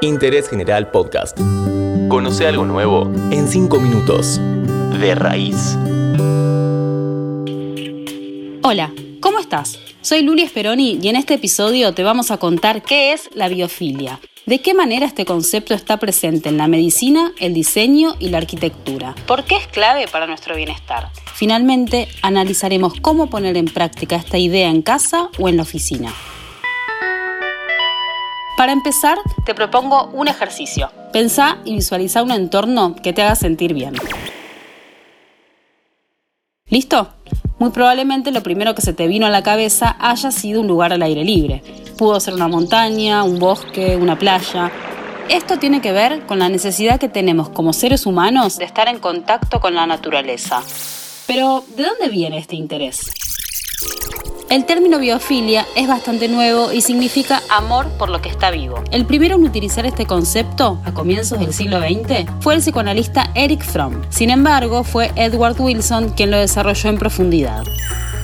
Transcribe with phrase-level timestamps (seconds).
[0.00, 1.38] Interés General Podcast.
[2.08, 4.40] Conoce algo nuevo en 5 minutos.
[5.00, 5.76] De raíz.
[8.62, 9.78] Hola, ¿cómo estás?
[10.00, 14.20] Soy Luli Speroni y en este episodio te vamos a contar qué es la biofilia,
[14.46, 19.14] de qué manera este concepto está presente en la medicina, el diseño y la arquitectura,
[19.26, 21.10] por qué es clave para nuestro bienestar.
[21.34, 26.14] Finalmente, analizaremos cómo poner en práctica esta idea en casa o en la oficina.
[28.58, 30.90] Para empezar, te propongo un ejercicio.
[31.12, 33.94] Pensá y visualiza un entorno que te haga sentir bien.
[36.66, 37.08] ¿Listo?
[37.60, 40.92] Muy probablemente lo primero que se te vino a la cabeza haya sido un lugar
[40.92, 41.62] al aire libre.
[41.96, 44.72] Pudo ser una montaña, un bosque, una playa.
[45.28, 48.98] Esto tiene que ver con la necesidad que tenemos como seres humanos de estar en
[48.98, 50.64] contacto con la naturaleza.
[51.28, 53.08] Pero, ¿de dónde viene este interés?
[54.50, 58.82] El término biofilia es bastante nuevo y significa amor por lo que está vivo.
[58.90, 63.62] El primero en utilizar este concepto, a comienzos del siglo XX, fue el psicoanalista Eric
[63.62, 64.00] Fromm.
[64.08, 67.64] Sin embargo, fue Edward Wilson quien lo desarrolló en profundidad.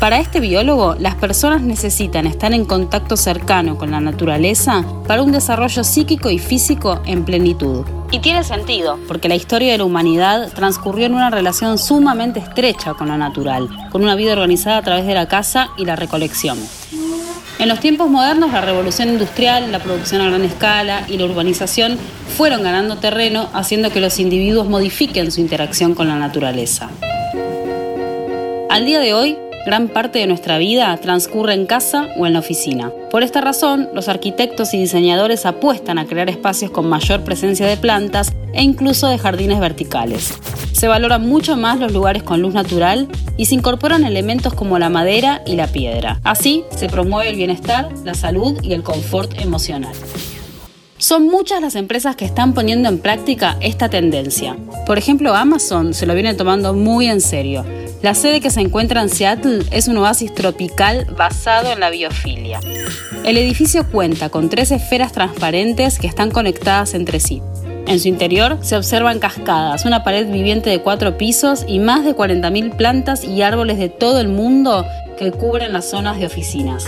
[0.00, 5.30] Para este biólogo, las personas necesitan estar en contacto cercano con la naturaleza para un
[5.30, 7.84] desarrollo psíquico y físico en plenitud.
[8.14, 12.94] Y tiene sentido, porque la historia de la humanidad transcurrió en una relación sumamente estrecha
[12.94, 16.56] con lo natural, con una vida organizada a través de la caza y la recolección.
[17.58, 21.98] En los tiempos modernos, la revolución industrial, la producción a gran escala y la urbanización
[22.36, 26.90] fueron ganando terreno, haciendo que los individuos modifiquen su interacción con la naturaleza.
[28.70, 32.40] Al día de hoy, gran parte de nuestra vida transcurre en casa o en la
[32.40, 32.92] oficina.
[33.10, 37.76] Por esta razón, los arquitectos y diseñadores apuestan a crear espacios con mayor presencia de
[37.76, 40.34] plantas e incluso de jardines verticales.
[40.72, 44.90] Se valoran mucho más los lugares con luz natural y se incorporan elementos como la
[44.90, 46.20] madera y la piedra.
[46.24, 49.94] Así se promueve el bienestar, la salud y el confort emocional.
[51.04, 54.56] Son muchas las empresas que están poniendo en práctica esta tendencia.
[54.86, 57.64] Por ejemplo, Amazon se lo viene tomando muy en serio
[58.04, 62.60] la sede que se encuentra en Seattle es un oasis tropical basado en la biofilia.
[63.24, 67.40] El edificio cuenta con tres esferas transparentes que están conectadas entre sí.
[67.86, 72.14] En su interior se observan cascadas, una pared viviente de cuatro pisos y más de
[72.14, 74.84] 40.000 plantas y árboles de todo el mundo
[75.18, 76.84] que cubren las zonas de oficinas.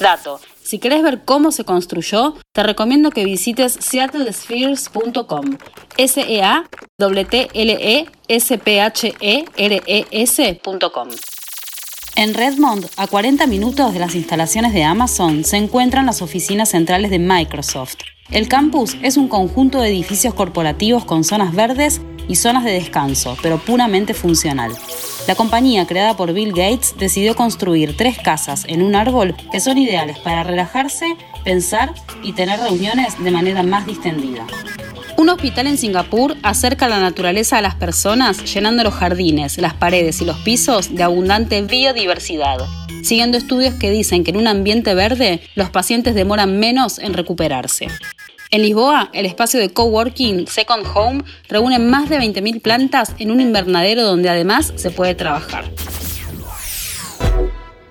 [0.00, 5.58] Dato, si querés ver cómo se construyó, te recomiendo que visites seattlespheres.com.
[5.98, 6.64] s e a
[7.28, 11.08] t l e s p h e r e s.com.
[12.16, 17.10] En Redmond, a 40 minutos de las instalaciones de Amazon, se encuentran las oficinas centrales
[17.10, 17.96] de Microsoft.
[18.30, 23.36] El campus es un conjunto de edificios corporativos con zonas verdes y zonas de descanso,
[23.42, 24.72] pero puramente funcional.
[25.26, 29.78] La compañía creada por Bill Gates decidió construir tres casas en un árbol que son
[29.78, 34.46] ideales para relajarse, pensar y tener reuniones de manera más distendida.
[35.16, 40.20] Un hospital en Singapur acerca la naturaleza a las personas llenando los jardines, las paredes
[40.20, 42.58] y los pisos de abundante biodiversidad,
[43.02, 47.86] siguiendo estudios que dicen que en un ambiente verde los pacientes demoran menos en recuperarse.
[48.54, 53.40] En Lisboa, el espacio de coworking Second Home reúne más de 20.000 plantas en un
[53.40, 55.64] invernadero donde además se puede trabajar.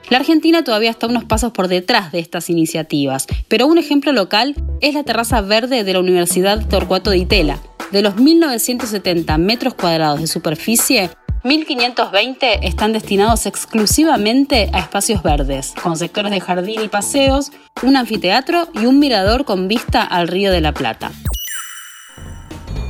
[0.09, 4.55] La Argentina todavía está unos pasos por detrás de estas iniciativas, pero un ejemplo local
[4.79, 7.59] es la terraza verde de la Universidad Torcuato de Itela.
[7.91, 11.09] De los 1.970 metros cuadrados de superficie,
[11.43, 18.69] 1.520 están destinados exclusivamente a espacios verdes, con sectores de jardín y paseos, un anfiteatro
[18.73, 21.11] y un mirador con vista al Río de la Plata.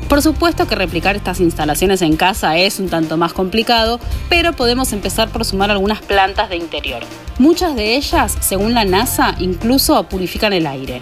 [0.07, 3.99] Por supuesto que replicar estas instalaciones en casa es un tanto más complicado,
[4.29, 7.01] pero podemos empezar por sumar algunas plantas de interior.
[7.39, 11.01] Muchas de ellas, según la NASA, incluso purifican el aire.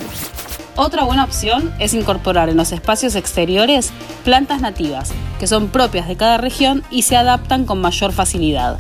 [0.77, 3.91] Otra buena opción es incorporar en los espacios exteriores
[4.23, 8.77] plantas nativas, que son propias de cada región y se adaptan con mayor facilidad.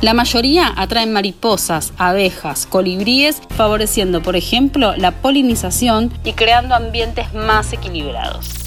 [0.00, 7.72] La mayoría atraen mariposas, abejas, colibríes, favoreciendo, por ejemplo, la polinización y creando ambientes más
[7.72, 8.61] equilibrados.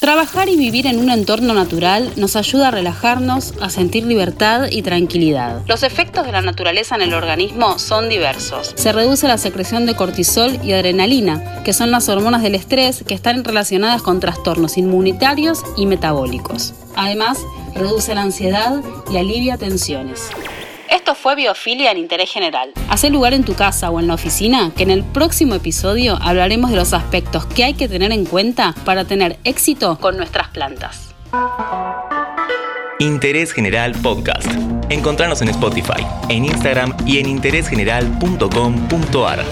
[0.00, 4.80] Trabajar y vivir en un entorno natural nos ayuda a relajarnos, a sentir libertad y
[4.80, 5.60] tranquilidad.
[5.66, 8.72] Los efectos de la naturaleza en el organismo son diversos.
[8.76, 13.12] Se reduce la secreción de cortisol y adrenalina, que son las hormonas del estrés que
[13.12, 16.72] están relacionadas con trastornos inmunitarios y metabólicos.
[16.96, 17.38] Además,
[17.74, 18.80] reduce la ansiedad
[19.12, 20.30] y alivia tensiones.
[20.90, 22.72] Esto fue Biofilia en Interés General.
[22.88, 26.70] Hacé lugar en tu casa o en la oficina que en el próximo episodio hablaremos
[26.70, 31.14] de los aspectos que hay que tener en cuenta para tener éxito con nuestras plantas.
[32.98, 34.50] Interés General Podcast.
[34.88, 39.44] Encontrarnos en Spotify, en Instagram y en interésgeneral.com.ar.